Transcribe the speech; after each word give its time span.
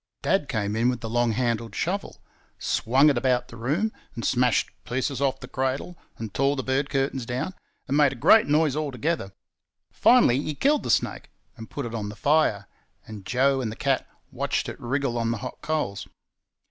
Dad 0.23 0.49
came 0.49 0.75
in 0.75 0.89
with 0.89 1.01
the 1.01 1.09
long 1.11 1.33
handled 1.33 1.75
shovel, 1.75 2.17
swung 2.57 3.11
it 3.11 3.19
about 3.19 3.49
the 3.49 3.55
room, 3.55 3.91
and 4.15 4.25
smashed 4.25 4.71
pieces 4.83 5.21
off 5.21 5.39
the 5.41 5.47
cradle, 5.47 5.95
and 6.17 6.33
tore 6.33 6.55
the 6.55 6.63
bed 6.63 6.89
curtains 6.89 7.23
down, 7.23 7.53
and 7.87 7.95
made 7.95 8.11
a 8.11 8.15
great 8.15 8.47
noise 8.47 8.75
altogether. 8.75 9.31
Finally, 9.91 10.41
he 10.41 10.55
killed 10.55 10.81
the 10.81 10.89
snake 10.89 11.29
and 11.55 11.69
put 11.69 11.85
it 11.85 11.93
on 11.93 12.09
the 12.09 12.15
fire; 12.15 12.67
and 13.05 13.27
Joe 13.27 13.61
and 13.61 13.71
the 13.71 13.75
cat 13.75 14.07
watched 14.31 14.67
it 14.67 14.79
wriggle 14.79 15.19
on 15.19 15.29
the 15.29 15.37
hot 15.45 15.61
coals. 15.61 16.07